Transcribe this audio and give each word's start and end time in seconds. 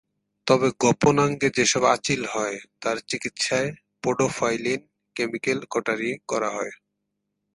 তবে 0.47 0.67
গোপনাঙ্গে 0.79 1.47
যেসব 1.57 1.83
আঁচিল 1.85 2.21
হয়, 2.25 2.57
তার 2.81 2.97
চিকিৎসায় 3.09 3.69
পোডোফাইলিন 4.03 4.81
কেমিক্যাল 5.15 5.59
কটারি 5.71 6.11
করা 6.27 6.49
হয়। 6.49 6.73